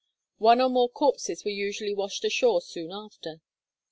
One 0.39 0.59
or 0.61 0.67
more 0.69 0.89
corpses 0.89 1.45
were 1.45 1.51
usually 1.51 1.93
washed 1.93 2.25
ashore 2.25 2.61
soon 2.61 2.91
after. 2.91 3.39